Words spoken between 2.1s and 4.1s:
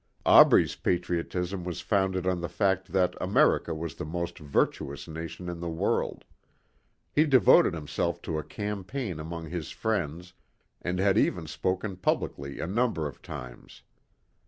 on the fact that America was the